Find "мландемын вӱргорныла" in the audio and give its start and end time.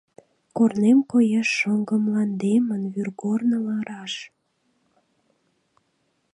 2.05-3.77